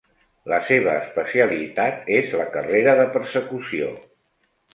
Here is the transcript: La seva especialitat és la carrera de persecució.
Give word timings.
La 0.51 0.57
seva 0.69 0.95
especialitat 1.01 2.09
és 2.15 2.33
la 2.41 2.47
carrera 2.57 2.97
de 3.01 3.07
persecució. 3.19 3.93